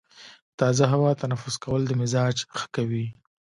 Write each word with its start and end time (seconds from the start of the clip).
تازه 0.59 0.83
هوا 0.93 1.11
تنفس 1.21 1.55
کول 1.63 1.81
د 1.87 1.91
مزاج 2.01 2.35
ښه 2.57 2.67
کوي. 2.75 3.05